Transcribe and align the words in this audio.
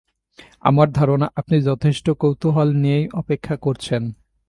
আমার 0.61 0.87
ধারণা 0.91 1.27
আপনি 1.35 1.55
যথেষ্ট 1.61 2.05
কৌতূহল 2.21 2.69
নিয়েই 2.75 3.05
অপেক্ষা 3.13 3.55
করছেন। 3.57 4.01